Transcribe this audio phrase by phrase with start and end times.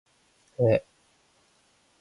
[0.57, 0.83] 그래.